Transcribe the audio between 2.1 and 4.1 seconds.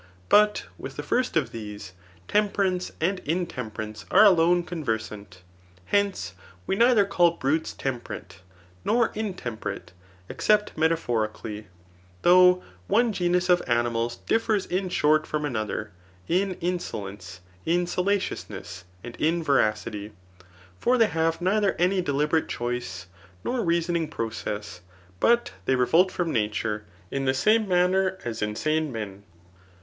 temperance and mtemperance